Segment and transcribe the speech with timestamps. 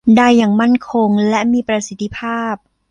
[0.15, 2.55] ได้อย่างมั่นคงและมีประสิทธิภาพ